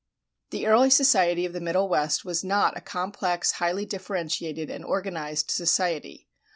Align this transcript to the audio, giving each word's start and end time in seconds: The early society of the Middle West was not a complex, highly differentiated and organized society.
The 0.49 0.65
early 0.65 0.89
society 0.89 1.45
of 1.45 1.53
the 1.53 1.61
Middle 1.61 1.87
West 1.87 2.25
was 2.25 2.43
not 2.43 2.75
a 2.75 2.81
complex, 2.81 3.51
highly 3.51 3.85
differentiated 3.85 4.67
and 4.71 4.83
organized 4.83 5.51
society. 5.51 6.27